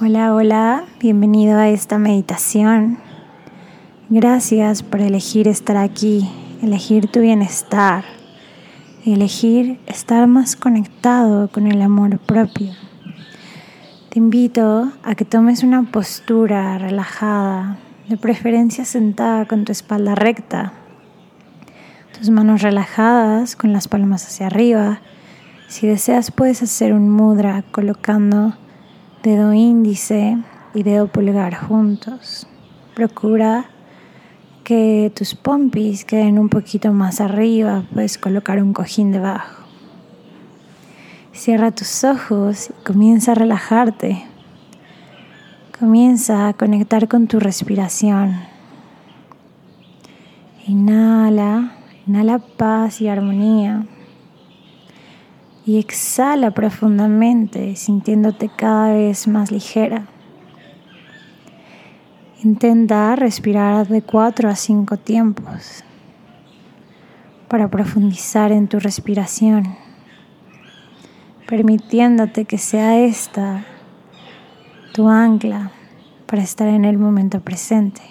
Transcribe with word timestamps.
Hola, 0.00 0.32
hola, 0.32 0.84
bienvenido 1.00 1.58
a 1.58 1.70
esta 1.70 1.98
meditación. 1.98 2.98
Gracias 4.08 4.84
por 4.84 5.00
elegir 5.00 5.48
estar 5.48 5.76
aquí, 5.76 6.30
elegir 6.62 7.10
tu 7.10 7.18
bienestar, 7.18 8.04
elegir 9.04 9.80
estar 9.86 10.28
más 10.28 10.54
conectado 10.54 11.48
con 11.48 11.66
el 11.66 11.82
amor 11.82 12.20
propio. 12.20 12.70
Te 14.10 14.20
invito 14.20 14.92
a 15.02 15.16
que 15.16 15.24
tomes 15.24 15.64
una 15.64 15.82
postura 15.90 16.78
relajada, 16.78 17.78
de 18.08 18.16
preferencia 18.16 18.84
sentada 18.84 19.46
con 19.46 19.64
tu 19.64 19.72
espalda 19.72 20.14
recta, 20.14 20.74
tus 22.16 22.30
manos 22.30 22.62
relajadas 22.62 23.56
con 23.56 23.72
las 23.72 23.88
palmas 23.88 24.24
hacia 24.24 24.46
arriba. 24.46 25.00
Si 25.66 25.88
deseas 25.88 26.30
puedes 26.30 26.62
hacer 26.62 26.92
un 26.92 27.10
mudra 27.10 27.64
colocando 27.72 28.54
dedo 29.22 29.52
índice 29.52 30.38
y 30.74 30.82
dedo 30.82 31.08
pulgar 31.08 31.54
juntos. 31.54 32.46
Procura 32.94 33.66
que 34.64 35.12
tus 35.14 35.34
pompis 35.34 36.04
queden 36.04 36.38
un 36.38 36.48
poquito 36.48 36.92
más 36.92 37.20
arriba, 37.20 37.84
puedes 37.92 38.18
colocar 38.18 38.62
un 38.62 38.72
cojín 38.72 39.12
debajo. 39.12 39.64
Cierra 41.32 41.70
tus 41.70 42.04
ojos 42.04 42.70
y 42.70 42.84
comienza 42.84 43.32
a 43.32 43.34
relajarte. 43.34 44.24
Comienza 45.78 46.48
a 46.48 46.52
conectar 46.54 47.08
con 47.08 47.28
tu 47.28 47.38
respiración. 47.38 48.36
Inhala, 50.66 51.72
inhala 52.06 52.38
paz 52.38 53.00
y 53.00 53.08
armonía 53.08 53.86
y 55.66 55.78
exhala 55.78 56.50
profundamente 56.52 57.76
sintiéndote 57.76 58.48
cada 58.48 58.92
vez 58.92 59.28
más 59.28 59.50
ligera. 59.50 60.06
Intenta 62.42 63.16
respirar 63.16 63.88
de 63.88 64.00
cuatro 64.02 64.48
a 64.48 64.54
cinco 64.54 64.96
tiempos 64.96 65.84
para 67.48 67.68
profundizar 67.68 68.52
en 68.52 68.68
tu 68.68 68.78
respiración, 68.78 69.76
permitiéndote 71.46 72.44
que 72.44 72.58
sea 72.58 72.98
esta 72.98 73.64
tu 74.92 75.08
ancla 75.08 75.72
para 76.26 76.42
estar 76.42 76.68
en 76.68 76.84
el 76.84 76.98
momento 76.98 77.40
presente, 77.40 78.02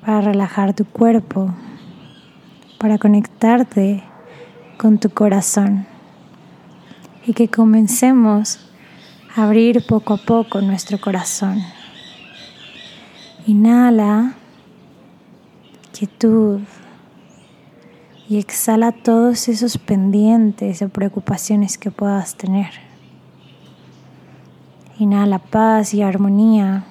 para 0.00 0.20
relajar 0.20 0.74
tu 0.74 0.84
cuerpo, 0.84 1.54
para 2.78 2.98
conectarte 2.98 4.02
con 4.82 4.98
tu 4.98 5.10
corazón 5.10 5.86
y 7.24 7.34
que 7.34 7.46
comencemos 7.46 8.58
a 9.36 9.44
abrir 9.44 9.86
poco 9.86 10.14
a 10.14 10.16
poco 10.16 10.60
nuestro 10.60 11.00
corazón. 11.00 11.60
Inhala 13.46 14.34
quietud 15.92 16.62
y 18.28 18.38
exhala 18.38 18.90
todos 18.90 19.46
esos 19.46 19.78
pendientes 19.78 20.82
o 20.82 20.88
preocupaciones 20.88 21.78
que 21.78 21.92
puedas 21.92 22.34
tener. 22.34 22.72
Inhala 24.98 25.38
paz 25.38 25.94
y 25.94 26.02
armonía 26.02 26.82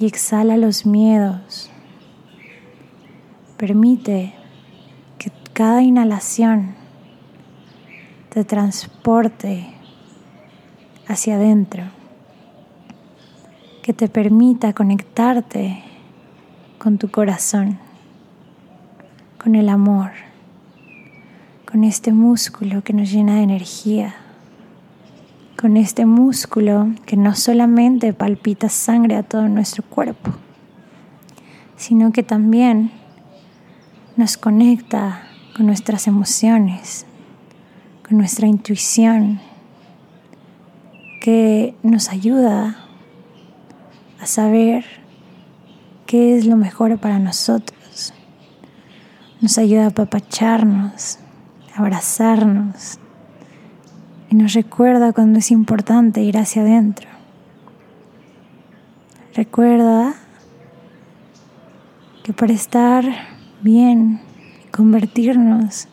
y 0.00 0.06
exhala 0.06 0.56
los 0.56 0.86
miedos. 0.86 1.70
Permite 3.58 4.37
cada 5.58 5.82
inhalación 5.82 6.76
te 8.28 8.44
transporte 8.44 9.66
hacia 11.08 11.34
adentro, 11.34 11.82
que 13.82 13.92
te 13.92 14.06
permita 14.08 14.72
conectarte 14.72 15.82
con 16.78 16.96
tu 16.98 17.10
corazón, 17.10 17.76
con 19.42 19.56
el 19.56 19.68
amor, 19.68 20.12
con 21.68 21.82
este 21.82 22.12
músculo 22.12 22.84
que 22.84 22.92
nos 22.92 23.10
llena 23.10 23.34
de 23.34 23.42
energía, 23.42 24.14
con 25.60 25.76
este 25.76 26.06
músculo 26.06 26.86
que 27.04 27.16
no 27.16 27.34
solamente 27.34 28.12
palpita 28.12 28.68
sangre 28.68 29.16
a 29.16 29.24
todo 29.24 29.48
nuestro 29.48 29.82
cuerpo, 29.82 30.30
sino 31.76 32.12
que 32.12 32.22
también 32.22 32.92
nos 34.16 34.36
conecta 34.36 35.24
con 35.58 35.66
nuestras 35.66 36.06
emociones, 36.06 37.04
con 38.08 38.16
nuestra 38.16 38.46
intuición, 38.46 39.40
que 41.20 41.74
nos 41.82 42.10
ayuda 42.10 42.76
a 44.20 44.26
saber 44.26 44.84
qué 46.06 46.38
es 46.38 46.46
lo 46.46 46.56
mejor 46.56 46.96
para 46.98 47.18
nosotros. 47.18 48.14
Nos 49.40 49.58
ayuda 49.58 49.86
a 49.86 49.88
apapacharnos, 49.88 51.18
a 51.74 51.80
abrazarnos 51.80 53.00
y 54.30 54.36
nos 54.36 54.52
recuerda 54.52 55.12
cuando 55.12 55.40
es 55.40 55.50
importante 55.50 56.22
ir 56.22 56.38
hacia 56.38 56.62
adentro. 56.62 57.08
Recuerda 59.34 60.14
que 62.22 62.32
para 62.32 62.52
estar 62.52 63.04
bien 63.60 64.20
convertirnos 64.78 65.88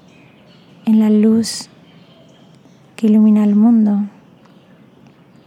en 0.86 1.00
la 1.00 1.10
luz 1.10 1.70
que 2.96 3.08
ilumina 3.08 3.44
el 3.44 3.56
mundo. 3.56 4.04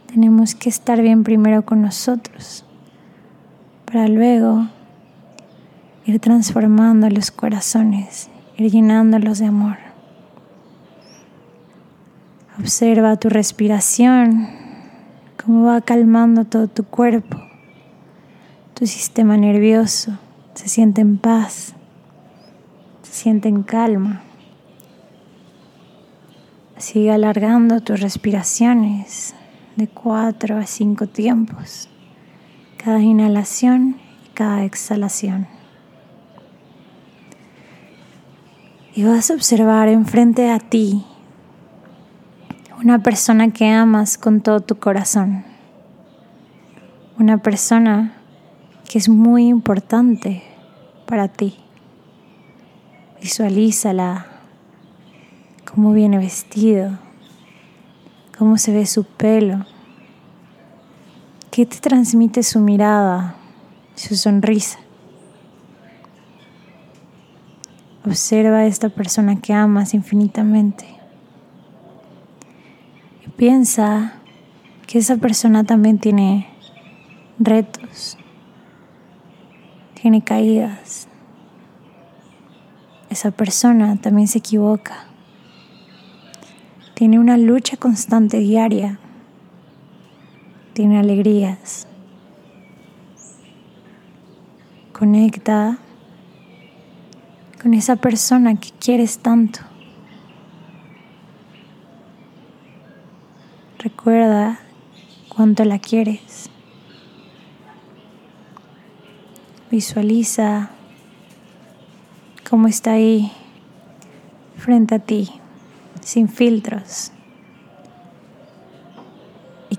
Tenemos 0.09 0.57
que 0.57 0.69
estar 0.69 1.01
bien 1.01 1.23
primero 1.23 1.65
con 1.65 1.81
nosotros 1.81 2.65
para 3.85 4.09
luego 4.09 4.67
ir 6.05 6.19
transformando 6.19 7.09
los 7.11 7.31
corazones, 7.31 8.29
ir 8.57 8.73
llenándolos 8.73 9.39
de 9.39 9.47
amor. 9.47 9.77
Observa 12.59 13.21
tu 13.21 13.29
respiración, 13.29 14.49
cómo 15.41 15.63
va 15.63 15.81
calmando 15.81 16.45
todo 16.45 16.67
tu 16.67 16.83
cuerpo. 16.83 17.41
Tu 18.75 18.89
sistema 18.89 19.37
nervioso 19.37 20.19
se 20.55 20.69
siente 20.69 21.03
en 21.03 21.19
paz 21.19 21.77
siente 23.11 23.49
en 23.49 23.63
calma. 23.63 24.23
Sigue 26.77 27.11
alargando 27.11 27.81
tus 27.81 28.01
respiraciones 28.01 29.35
de 29.77 29.89
cuatro 29.89 30.59
a 30.59 30.67
cinco 30.67 31.07
tiempos, 31.07 31.89
cada 32.77 33.01
inhalación 33.01 33.97
y 34.27 34.29
cada 34.35 34.65
exhalación. 34.65 35.47
Y 38.95 39.05
vas 39.05 39.31
a 39.31 39.35
observar 39.35 39.89
enfrente 39.89 40.51
a 40.51 40.59
ti 40.59 41.05
una 42.81 43.03
persona 43.03 43.51
que 43.51 43.69
amas 43.69 44.19
con 44.19 44.41
todo 44.41 44.61
tu 44.61 44.77
corazón, 44.79 45.45
una 47.19 47.39
persona 47.39 48.15
que 48.89 48.99
es 48.99 49.09
muy 49.09 49.49
importante 49.49 50.43
para 51.07 51.29
ti. 51.29 51.57
Visualízala, 53.21 54.27
cómo 55.65 55.93
viene 55.93 56.19
vestido, 56.19 56.99
cómo 58.39 58.59
se 58.59 58.73
ve 58.73 58.87
su 58.87 59.05
pelo, 59.05 59.67
qué 61.51 61.67
te 61.67 61.79
transmite 61.79 62.45
su 62.45 62.61
mirada, 62.61 63.35
su 63.97 64.15
sonrisa. 64.15 64.79
Observa 68.07 68.59
a 68.59 68.67
esta 68.67 68.89
persona 68.89 69.41
que 69.41 69.53
amas 69.53 69.95
infinitamente 69.95 70.87
y 73.27 73.31
piensa 73.31 74.15
que 74.87 74.99
esa 74.99 75.17
persona 75.17 75.65
también 75.65 75.99
tiene 75.99 76.47
retos, 77.41 78.17
tiene 80.01 80.23
caídas, 80.23 81.08
esa 83.11 83.31
persona 83.31 83.97
también 83.97 84.29
se 84.29 84.39
equivoca. 84.39 85.05
Tiene 86.95 87.19
una 87.19 87.37
lucha 87.37 87.77
constante 87.77 88.39
diaria. 88.39 88.99
Tiene 90.75 90.99
alegrías. 90.99 91.87
Conecta 94.93 95.79
con 97.63 97.75
esa 97.75 97.97
persona 97.97 98.57
que 98.57 98.71
quieres 98.79 99.19
tanto. 99.19 99.61
Recuerda 103.79 104.59
cuánto 105.29 105.65
la 105.65 105.79
quieres. 105.79 106.51
Visualiza 109.71 110.71
cómo 112.49 112.67
está 112.67 112.93
ahí 112.93 113.31
frente 114.57 114.95
a 114.95 114.99
ti, 114.99 115.31
sin 116.01 116.29
filtros. 116.29 117.13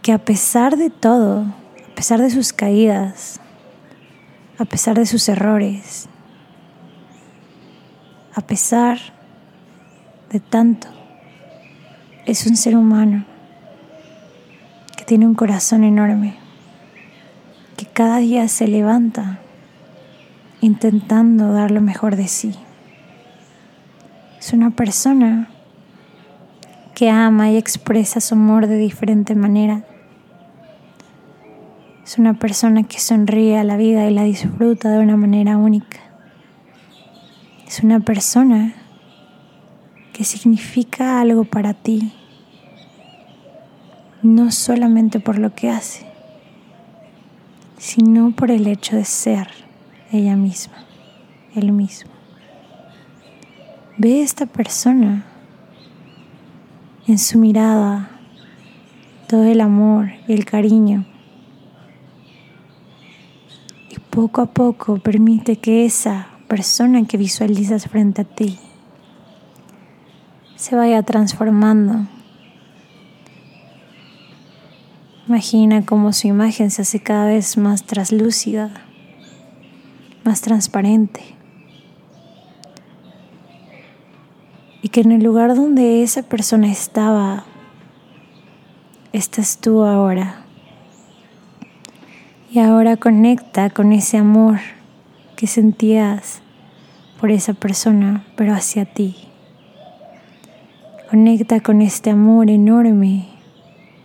que 0.01 0.13
a 0.13 0.17
pesar 0.17 0.77
de 0.77 0.89
todo, 0.89 1.41
a 1.41 1.95
pesar 1.95 2.21
de 2.21 2.29
sus 2.29 2.53
caídas, 2.53 3.41
a 4.57 4.63
pesar 4.63 4.97
de 4.97 5.05
sus 5.05 5.27
errores, 5.27 6.07
a 8.33 8.39
pesar 8.39 8.97
de 10.31 10.39
tanto, 10.39 10.87
es 12.25 12.45
un 12.45 12.55
ser 12.55 12.77
humano 12.77 13.25
que 14.95 15.03
tiene 15.03 15.27
un 15.27 15.35
corazón 15.35 15.83
enorme, 15.83 16.37
que 17.75 17.85
cada 17.85 18.19
día 18.19 18.47
se 18.47 18.67
levanta 18.69 19.39
intentando 20.61 21.53
dar 21.53 21.71
lo 21.71 21.81
mejor 21.81 22.15
de 22.15 22.27
sí. 22.27 22.53
Es 24.39 24.53
una 24.53 24.71
persona 24.71 25.49
que 26.95 27.09
ama 27.09 27.49
y 27.49 27.57
expresa 27.57 28.19
su 28.19 28.35
amor 28.35 28.67
de 28.67 28.77
diferente 28.77 29.35
manera. 29.35 29.83
Es 32.03 32.17
una 32.17 32.33
persona 32.33 32.83
que 32.83 32.99
sonríe 32.99 33.57
a 33.57 33.63
la 33.63 33.77
vida 33.77 34.09
y 34.09 34.13
la 34.13 34.23
disfruta 34.23 34.89
de 34.89 34.99
una 34.99 35.15
manera 35.15 35.57
única. 35.57 35.99
Es 37.67 37.81
una 37.83 37.99
persona 37.99 38.73
que 40.11 40.23
significa 40.23 41.21
algo 41.21 41.45
para 41.45 41.73
ti, 41.73 42.11
no 44.21 44.51
solamente 44.51 45.19
por 45.19 45.37
lo 45.37 45.53
que 45.53 45.69
hace, 45.69 46.05
sino 47.77 48.31
por 48.31 48.51
el 48.51 48.67
hecho 48.67 48.95
de 48.95 49.05
ser 49.05 49.68
ella 50.11 50.35
misma, 50.35 50.75
él 51.55 51.71
mismo. 51.71 52.11
Ve 53.97 54.21
esta 54.21 54.45
persona 54.45 55.25
en 57.07 57.17
su 57.17 57.37
mirada 57.37 58.09
todo 59.27 59.43
el 59.43 59.61
amor 59.61 60.09
y 60.27 60.33
el 60.33 60.45
cariño. 60.45 61.05
Y 63.89 63.99
poco 64.09 64.41
a 64.41 64.47
poco 64.47 64.97
permite 64.97 65.57
que 65.57 65.85
esa 65.85 66.29
persona 66.47 67.05
que 67.05 67.17
visualizas 67.17 67.87
frente 67.87 68.21
a 68.21 68.25
ti 68.25 68.57
se 70.55 70.75
vaya 70.75 71.03
transformando. 71.03 72.07
Imagina 75.27 75.85
cómo 75.85 76.11
su 76.11 76.27
imagen 76.27 76.71
se 76.71 76.81
hace 76.81 76.99
cada 77.01 77.27
vez 77.27 77.55
más 77.55 77.83
traslúcida, 77.83 78.71
más 80.29 80.41
transparente. 80.41 81.21
Y 84.83 84.89
que 84.89 85.01
en 85.01 85.11
el 85.11 85.23
lugar 85.23 85.55
donde 85.55 86.03
esa 86.03 86.21
persona 86.21 86.71
estaba, 86.71 87.45
estás 89.11 89.57
tú 89.57 89.83
ahora. 89.83 90.45
Y 92.51 92.59
ahora 92.59 92.95
conecta 92.95 93.71
con 93.71 93.91
ese 93.91 94.17
amor 94.17 94.59
que 95.35 95.47
sentías 95.47 96.43
por 97.19 97.31
esa 97.31 97.53
persona, 97.53 98.23
pero 98.35 98.53
hacia 98.53 98.85
ti. 98.85 99.15
Conecta 101.09 101.59
con 101.59 101.81
este 101.81 102.11
amor 102.11 102.51
enorme 102.51 103.29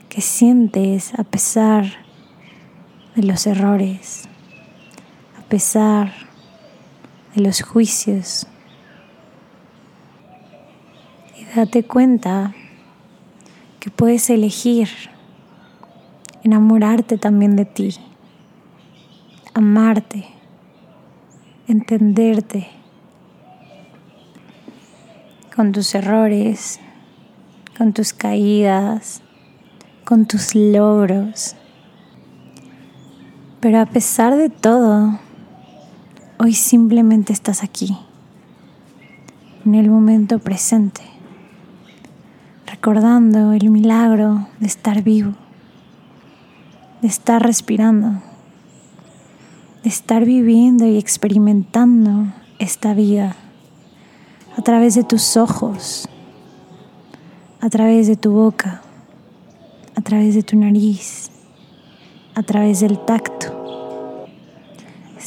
que 0.09 0.23
sientes 0.23 1.13
a 1.19 1.25
pesar 1.25 1.85
de 3.15 3.25
los 3.25 3.47
errores, 3.47 4.27
pesar 5.55 6.11
de 7.37 7.43
los 7.43 7.63
juicios 7.63 8.49
Date 11.55 11.85
cuenta 11.85 12.53
que 13.79 13.89
puedes 13.89 14.29
elegir 14.31 14.89
enamorarte 16.43 17.19
también 17.19 17.55
de 17.55 17.67
ti, 17.67 17.95
amarte, 19.55 20.27
entenderte 21.69 22.67
con 25.55 25.71
tus 25.71 25.95
errores, 25.95 26.81
con 27.79 27.93
tus 27.93 28.13
caídas, 28.13 29.23
con 30.05 30.27
tus 30.27 30.57
logros. 30.57 31.55
Pero 33.61 33.79
a 33.79 33.87
pesar 33.87 34.35
de 34.35 34.51
todo, 34.51 35.21
hoy 36.45 36.53
simplemente 36.53 37.33
estás 37.33 37.63
aquí, 37.63 37.97
en 39.65 39.75
el 39.75 39.89
momento 39.89 40.39
presente 40.41 41.01
recordando 42.67 43.55
el 43.55 43.71
milagro 43.71 44.47
de 44.61 44.67
estar 44.67 45.03
vivo, 45.03 45.33
de 47.01 47.09
estar 47.09 47.43
respirando, 47.43 48.21
de 49.83 49.89
estar 49.89 50.27
viviendo 50.27 50.87
y 50.87 50.99
experimentando 50.99 52.31
esta 52.59 52.93
vida 52.93 53.37
a 54.59 54.61
través 54.61 54.97
de 54.97 55.05
tus 55.05 55.39
ojos, 55.39 56.11
a 57.63 57.71
través 57.71 58.07
de 58.07 58.17
tu 58.17 58.33
boca, 58.33 58.83
a 59.97 60.03
través 60.03 60.35
de 60.35 60.43
tu 60.43 60.59
nariz, 60.59 61.31
a 62.35 62.43
través 62.43 62.81
del 62.81 62.99
tacto. 62.99 63.54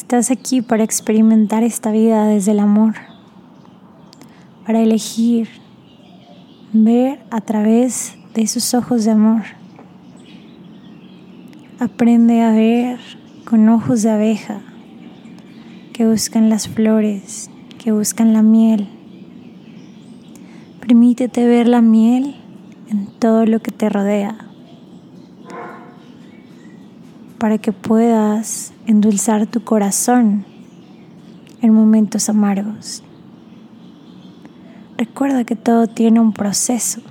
Estás 0.08 0.32
aquí 0.32 0.62
para 0.62 0.86
experimentar 0.86 1.64
esta 1.64 1.92
vida 1.92 2.26
desde 2.28 2.52
el 2.52 2.62
amor, 2.62 2.94
para 4.66 4.80
elegir 4.80 5.50
ver 6.72 7.20
a 7.30 7.42
través 7.42 8.16
de 8.34 8.42
esos 8.42 8.74
ojos 8.74 9.04
de 9.04 9.12
amor. 9.12 9.42
Aprende 11.78 12.42
a 12.42 12.52
ver 12.52 13.00
con 13.44 13.68
ojos 13.68 14.02
de 14.02 14.12
abeja 14.12 14.62
que 15.92 16.08
buscan 16.08 16.50
las 16.50 16.70
flores, 16.70 17.52
que 17.78 17.92
buscan 17.92 18.32
la 18.32 18.44
miel. 18.44 18.88
Permítete 20.80 21.46
ver 21.46 21.68
la 21.68 21.82
miel 21.82 22.38
en 22.90 23.08
todo 23.20 23.46
lo 23.46 23.60
que 23.60 23.72
te 23.72 23.90
rodea 23.90 24.47
para 27.38 27.58
que 27.58 27.72
puedas 27.72 28.74
endulzar 28.86 29.46
tu 29.48 29.64
corazón 29.64 30.46
en 31.62 31.74
momentos 31.74 32.30
amargos. 32.30 33.04
Recuerda 34.98 35.44
que 35.44 35.56
todo 35.56 35.88
tiene 35.88 36.20
un 36.20 36.34
proceso, 36.34 37.02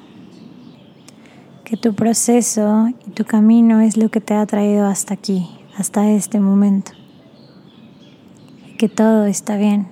que 1.65 1.77
tu 1.77 1.95
proceso 1.95 2.89
y 3.07 3.11
tu 3.11 3.25
camino 3.25 3.81
es 3.81 3.97
lo 3.97 4.09
que 4.09 4.21
te 4.21 4.35
ha 4.35 4.45
traído 4.47 4.87
hasta 4.87 5.15
aquí, 5.15 5.49
hasta 5.77 6.11
este 6.11 6.41
momento, 6.41 6.93
y 8.69 8.77
que 8.77 8.89
todo 8.89 9.27
está 9.27 9.57
bien. 9.57 9.89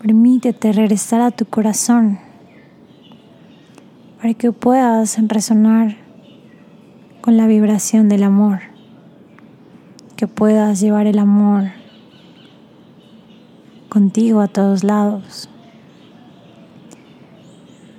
Permítete 0.00 0.72
regresar 0.72 1.20
a 1.20 1.30
tu 1.30 1.44
corazón 1.44 2.18
para 4.20 4.34
que 4.34 4.52
puedas 4.52 5.18
resonar 5.28 5.96
con 7.20 7.36
la 7.36 7.46
vibración 7.46 8.08
del 8.08 8.22
amor, 8.22 8.60
que 10.16 10.26
puedas 10.26 10.80
llevar 10.80 11.06
el 11.06 11.18
amor 11.18 11.70
contigo 13.88 14.40
a 14.40 14.48
todos 14.48 14.84
lados. 14.84 15.48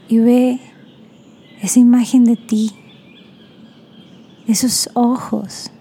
Y 0.07 0.19
ve 0.19 0.59
esa 1.61 1.79
imagen 1.79 2.25
de 2.25 2.35
ti, 2.35 2.71
esos 4.47 4.89
ojos, 4.93 5.71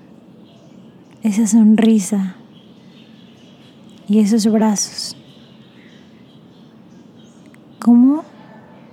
esa 1.22 1.46
sonrisa 1.46 2.36
y 4.06 4.18
esos 4.18 4.46
brazos. 4.46 5.16
¿Cómo 7.78 8.24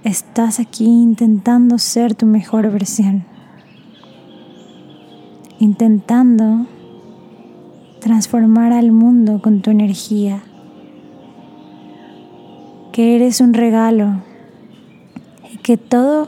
estás 0.04 0.60
aquí 0.62 0.86
intentando 0.86 1.78
ser 1.78 2.16
tu 2.16 2.26
mejor 2.26 2.72
versión? 2.72 3.37
Intentando 5.60 6.68
transformar 8.00 8.74
al 8.74 8.92
mundo 8.92 9.42
con 9.42 9.62
tu 9.62 9.72
energía 9.72 10.44
que 12.92 13.16
eres 13.16 13.42
un 13.42 13.54
regalo 13.54 14.24
y 15.54 15.58
que 15.58 15.78
todo 15.78 16.28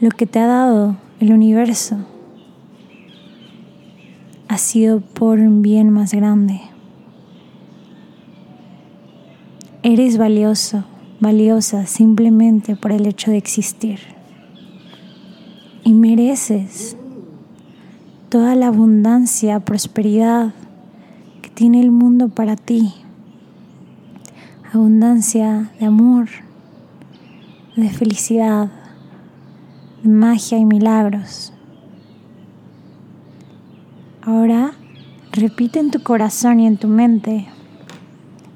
lo 0.00 0.10
que 0.10 0.26
te 0.26 0.38
ha 0.38 0.46
dado 0.46 0.96
el 1.20 1.32
universo 1.32 1.98
ha 4.48 4.56
sido 4.56 5.00
por 5.00 5.38
un 5.38 5.62
bien 5.62 5.90
más 5.90 6.14
grande. 6.14 6.60
Eres 9.82 10.18
valioso, 10.18 10.84
valiosa 11.20 11.86
simplemente 11.86 12.76
por 12.76 12.92
el 12.92 13.06
hecho 13.06 13.30
de 13.30 13.36
existir. 13.36 13.98
Y 15.84 15.94
mereces 15.94 16.96
toda 18.30 18.54
la 18.54 18.68
abundancia, 18.68 19.58
prosperidad 19.58 20.54
que 21.42 21.50
tiene 21.50 21.80
el 21.80 21.90
mundo 21.90 22.28
para 22.28 22.54
ti. 22.54 22.94
Abundancia 24.72 25.72
de 25.80 25.86
amor, 25.86 26.28
de 27.74 27.90
felicidad, 27.90 28.70
de 30.04 30.08
magia 30.08 30.58
y 30.58 30.64
milagros. 30.64 31.52
Ahora 34.22 34.74
repite 35.32 35.80
en 35.80 35.90
tu 35.90 36.00
corazón 36.00 36.60
y 36.60 36.68
en 36.68 36.76
tu 36.76 36.86
mente 36.86 37.48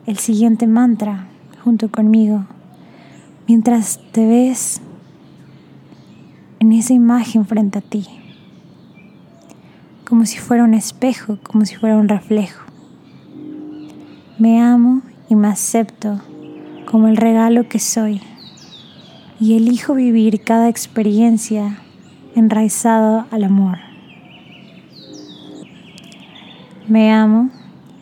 el 0.06 0.18
siguiente 0.18 0.68
mantra 0.68 1.26
junto 1.64 1.90
conmigo. 1.90 2.46
Mientras 3.48 3.98
te 4.12 4.24
ves 4.24 4.80
en 6.60 6.70
esa 6.70 6.92
imagen 6.92 7.44
frente 7.44 7.80
a 7.80 7.82
ti, 7.82 8.06
como 10.14 10.26
si 10.26 10.38
fuera 10.38 10.62
un 10.62 10.74
espejo, 10.74 11.38
como 11.42 11.64
si 11.64 11.74
fuera 11.74 11.96
un 11.96 12.08
reflejo. 12.08 12.62
Me 14.38 14.62
amo 14.62 15.02
y 15.28 15.34
me 15.34 15.48
acepto 15.48 16.20
como 16.88 17.08
el 17.08 17.16
regalo 17.16 17.68
que 17.68 17.80
soy 17.80 18.20
y 19.40 19.56
elijo 19.56 19.92
vivir 19.92 20.44
cada 20.44 20.68
experiencia 20.68 21.78
enraizado 22.36 23.26
al 23.32 23.42
amor. 23.42 23.78
Me 26.86 27.12
amo 27.12 27.50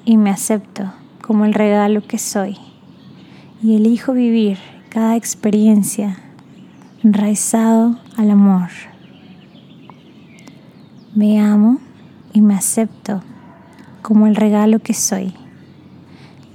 y 0.05 0.19
me 0.19 0.29
acepto 0.29 0.93
como 1.23 1.47
el 1.47 1.55
regalo 1.55 2.03
que 2.07 2.19
soy 2.19 2.59
y 3.63 3.75
elijo 3.75 4.13
vivir 4.13 4.59
cada 4.91 5.17
experiencia 5.17 6.19
enraizado 7.03 7.97
al 8.19 8.31
amor. 8.31 8.69
Me 11.15 11.41
amo 11.41 11.81
y 12.33 12.41
me 12.41 12.55
acepto 12.55 13.23
como 14.03 14.27
el 14.27 14.37
regalo 14.37 14.79
que 14.79 14.95
soy 14.95 15.35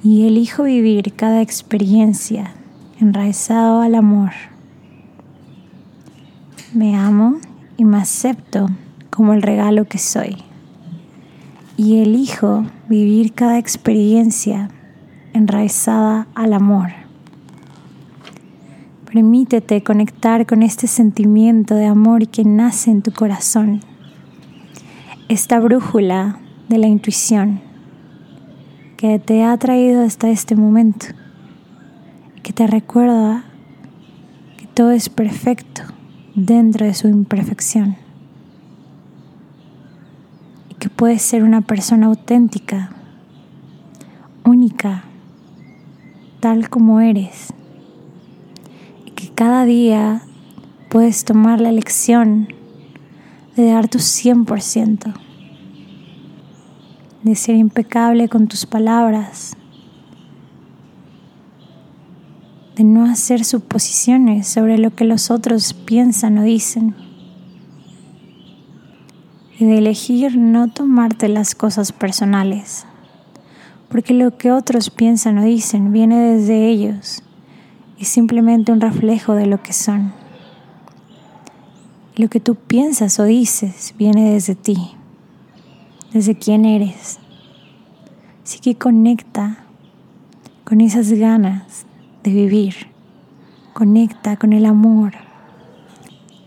y 0.03 0.27
elijo 0.27 0.63
vivir 0.63 1.13
cada 1.15 1.41
experiencia 1.41 2.53
enraizado 2.99 3.81
al 3.81 3.95
amor. 3.95 4.31
Me 6.73 6.95
amo 6.95 7.37
y 7.77 7.85
me 7.85 7.97
acepto 7.97 8.69
como 9.09 9.33
el 9.33 9.41
regalo 9.41 9.85
que 9.85 9.97
soy 9.97 10.37
y 11.77 11.99
elijo 12.01 12.65
vivir 12.89 13.33
cada 13.33 13.57
experiencia 13.57 14.69
enraizada 15.33 16.27
al 16.35 16.53
amor. 16.53 16.89
Permítete 19.11 19.83
conectar 19.83 20.45
con 20.45 20.63
este 20.63 20.87
sentimiento 20.87 21.75
de 21.75 21.85
amor 21.85 22.27
que 22.27 22.43
nace 22.43 22.91
en 22.91 23.01
tu 23.01 23.11
corazón, 23.11 23.81
esta 25.29 25.59
brújula 25.59 26.39
de 26.69 26.77
la 26.77 26.87
intuición 26.87 27.61
que 28.97 29.19
te 29.19 29.43
ha 29.43 29.55
traído 29.57 30.03
hasta 30.03 30.29
este 30.29 30.55
momento, 30.55 31.07
que 32.43 32.53
te 32.53 32.67
recuerda 32.67 33.45
que 34.57 34.67
todo 34.67 34.91
es 34.91 35.09
perfecto 35.09 35.83
dentro 36.35 36.85
de 36.85 36.93
su 36.93 37.07
imperfección 37.07 37.95
y 40.69 40.75
que 40.75 40.89
puedes 40.89 41.21
ser 41.21 41.43
una 41.43 41.61
persona 41.61 42.07
auténtica, 42.07 42.91
única, 44.43 45.03
tal 46.39 46.69
como 46.69 47.01
eres 47.01 47.53
cada 49.37 49.65
día 49.65 50.23
puedes 50.89 51.23
tomar 51.23 51.61
la 51.61 51.69
elección 51.69 52.47
de 53.57 53.71
dar 53.71 53.87
tu 53.87 53.97
100%, 53.97 55.13
de 57.23 57.35
ser 57.35 57.55
impecable 57.55 58.29
con 58.29 58.47
tus 58.47 58.67
palabras, 58.67 59.57
de 62.75 62.83
no 62.83 63.05
hacer 63.05 63.43
suposiciones 63.43 64.47
sobre 64.47 64.77
lo 64.77 64.93
que 64.93 65.05
los 65.05 65.31
otros 65.31 65.73
piensan 65.73 66.37
o 66.37 66.43
dicen 66.43 66.95
y 69.59 69.65
de 69.65 69.79
elegir 69.79 70.37
no 70.37 70.67
tomarte 70.67 71.27
las 71.27 71.55
cosas 71.55 71.91
personales, 71.91 72.85
porque 73.89 74.13
lo 74.13 74.37
que 74.37 74.51
otros 74.51 74.91
piensan 74.91 75.39
o 75.39 75.43
dicen 75.43 75.91
viene 75.91 76.19
desde 76.19 76.67
ellos 76.67 77.23
es 77.99 78.07
simplemente 78.07 78.71
un 78.71 78.81
reflejo 78.81 79.33
de 79.33 79.47
lo 79.47 79.63
que 79.63 79.73
son. 79.73 80.13
Lo 82.17 82.29
que 82.29 82.39
tú 82.39 82.55
piensas 82.55 83.19
o 83.19 83.23
dices 83.23 83.95
viene 83.97 84.31
desde 84.31 84.55
ti, 84.55 84.75
desde 86.11 86.35
quién 86.35 86.65
eres. 86.65 87.19
Así 88.43 88.59
que 88.59 88.75
conecta 88.75 89.63
con 90.65 90.81
esas 90.81 91.11
ganas 91.11 91.85
de 92.23 92.31
vivir. 92.31 92.75
Conecta 93.73 94.35
con 94.35 94.51
el 94.51 94.65
amor. 94.65 95.13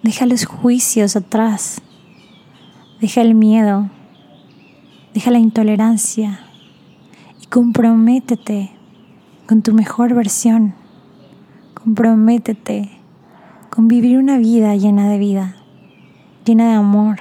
Deja 0.02 0.26
los 0.26 0.44
juicios 0.44 1.16
atrás. 1.16 1.80
Deja 3.00 3.22
el 3.22 3.34
miedo. 3.34 3.88
Deja 5.14 5.30
la 5.30 5.38
intolerancia. 5.38 6.40
Y 7.42 7.46
comprométete 7.46 8.72
con 9.46 9.62
tu 9.62 9.72
mejor 9.72 10.14
versión 10.14 10.74
Comprométete 11.82 12.90
con 13.70 13.88
vivir 13.88 14.18
una 14.18 14.36
vida 14.36 14.76
llena 14.76 15.08
de 15.08 15.16
vida, 15.16 15.56
llena 16.44 16.68
de 16.68 16.74
amor, 16.74 17.18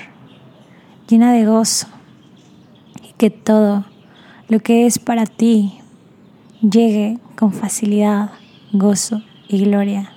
llena 1.08 1.34
de 1.34 1.46
gozo 1.46 1.88
y 3.04 3.14
que 3.14 3.30
todo 3.30 3.86
lo 4.48 4.60
que 4.60 4.86
es 4.86 5.00
para 5.00 5.26
ti 5.26 5.80
llegue 6.62 7.20
con 7.36 7.54
facilidad, 7.54 8.32
gozo 8.72 9.22
y 9.48 9.64
gloria. 9.64 10.12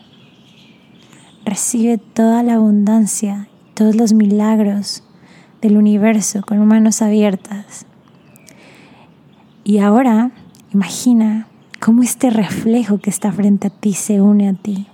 Recibe 1.44 1.98
toda 1.98 2.42
la 2.42 2.54
abundancia 2.54 3.48
todos 3.74 3.96
los 3.96 4.12
milagros 4.12 5.02
del 5.60 5.76
universo 5.76 6.42
con 6.42 6.64
manos 6.66 7.02
abiertas. 7.02 7.86
Y 9.64 9.78
ahora 9.78 10.30
imagina 10.72 11.46
cómo 11.80 12.02
este 12.02 12.30
reflejo 12.30 12.98
que 12.98 13.10
está 13.10 13.32
frente 13.32 13.68
a 13.68 13.70
ti 13.70 13.94
se 13.94 14.20
une 14.20 14.48
a 14.48 14.54
ti. 14.54 14.86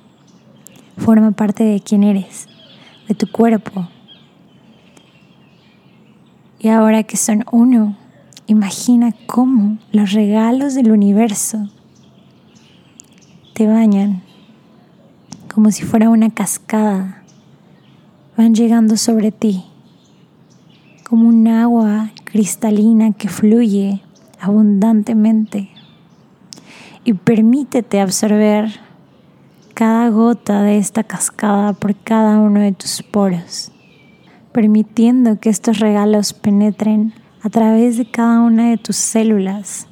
Forma 0.97 1.33
parte 1.33 1.65
de 1.65 1.81
quién 1.81 2.03
eres, 2.03 2.49
de 3.09 3.15
tu 3.15 3.31
cuerpo. 3.31 3.89
Y 6.61 6.69
ahora 6.69 7.03
que 7.05 7.17
son 7.17 7.45
uno, 7.53 7.97
imagina 8.47 9.15
cómo 9.27 9.79
los 9.93 10.13
regalos 10.13 10.75
del 10.75 10.91
universo 10.91 11.69
te 13.55 13.67
bañan 13.67 14.23
como 15.55 15.71
si 15.71 15.85
fuera 15.85 16.09
una 16.11 16.31
cascada. 16.31 17.23
Van 18.37 18.55
llegando 18.55 18.97
sobre 18.97 19.33
ti 19.33 19.65
como 21.09 21.27
un 21.29 21.49
agua 21.49 22.11
cristalina 22.25 23.13
que 23.13 23.29
fluye 23.29 24.03
abundantemente 24.41 25.71
y 27.05 27.15
permítete 27.15 28.01
absorber 28.01 28.69
cada 29.75 30.11
gota 30.11 30.63
de 30.63 30.77
esta 30.79 31.03
cascada 31.05 31.73
por 31.73 31.97
cada 31.97 32.39
uno 32.39 32.61
de 32.61 32.73
tus 32.73 33.03
poros, 33.03 33.73
permitiendo 34.59 35.39
que 35.39 35.51
estos 35.51 35.79
regalos 35.79 36.33
penetren 36.33 37.15
a 37.43 37.49
través 37.49 37.97
de 37.97 38.11
cada 38.11 38.41
una 38.41 38.71
de 38.71 38.77
tus 38.77 38.97
células, 38.97 39.87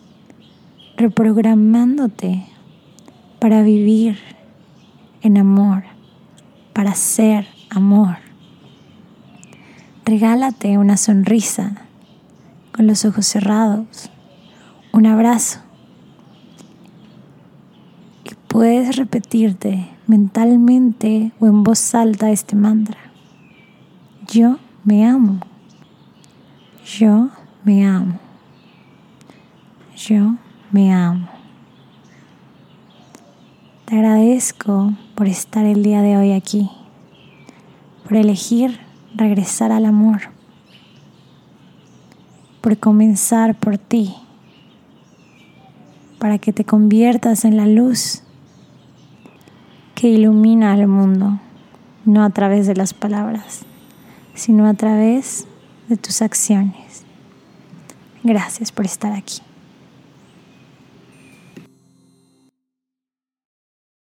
reprogramándote 0.97 2.45
para 3.39 3.63
vivir 3.63 4.19
en 5.23 5.39
amor, 5.39 5.85
para 6.73 6.97
ser 6.97 7.47
amor. 7.71 8.17
Regálate 10.05 10.79
una 10.79 10.97
sonrisa 10.97 11.77
con 12.73 12.89
los 12.89 13.05
ojos 13.05 13.25
cerrados, 13.25 14.11
un 14.93 15.07
abrazo 15.07 15.61
puedes 18.49 18.97
repetirte 18.97 19.87
mentalmente 20.09 21.31
o 21.39 21.47
en 21.47 21.63
voz 21.63 21.95
alta 21.95 22.33
este 22.33 22.57
mantra. 22.57 23.06
Yo 24.29 24.59
me 24.83 25.07
amo. 25.07 25.39
Yo 26.85 27.29
me 27.65 27.87
amo. 27.87 28.19
Yo 29.97 30.35
me 30.73 30.93
amo. 30.93 31.29
Te 33.85 33.95
agradezco 33.95 34.93
por 35.15 35.29
estar 35.29 35.65
el 35.65 35.85
día 35.85 36.03
de 36.03 36.17
hoy 36.17 36.33
aquí, 36.33 36.71
por 38.03 38.17
elegir 38.17 38.81
regresar 39.15 39.71
al 39.71 39.85
amor, 39.85 40.23
por 42.61 42.79
comenzar 42.79 43.55
por 43.55 43.79
ti, 43.79 44.13
para 46.19 46.39
que 46.39 46.53
te 46.53 46.65
conviertas 46.65 47.45
en 47.45 47.57
la 47.57 47.67
luz 47.67 48.25
que 49.95 50.09
ilumina 50.09 50.73
al 50.73 50.89
mundo, 50.89 51.39
no 52.05 52.25
a 52.25 52.31
través 52.31 52.67
de 52.67 52.75
las 52.75 52.93
palabras, 52.93 53.65
sino 54.37 54.69
a 54.69 54.75
través 54.75 55.47
de 55.89 55.97
tus 55.97 56.23
acciones. 56.23 57.03
Gracias 58.23 58.71
por 58.71 58.85
estar 58.85 59.13
aquí. 59.13 59.41